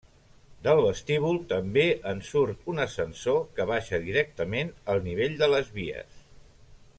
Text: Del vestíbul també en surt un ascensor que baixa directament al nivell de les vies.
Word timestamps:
Del 0.67 0.79
vestíbul 0.83 1.35
també 1.51 1.83
en 2.11 2.23
surt 2.29 2.65
un 2.73 2.81
ascensor 2.85 3.39
que 3.59 3.67
baixa 3.73 4.01
directament 4.07 4.73
al 4.95 5.05
nivell 5.11 5.37
de 5.43 5.51
les 5.53 5.71
vies. 5.77 6.19